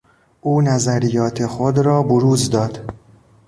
او 0.41 0.61
نظریات 0.61 1.45
خود 1.47 1.77
را 1.79 2.03
بروز 2.03 2.49
داد. 2.49 2.93